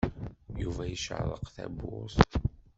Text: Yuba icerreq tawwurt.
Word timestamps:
Yuba 0.61 0.83
icerreq 0.95 1.45
tawwurt. 1.55 2.19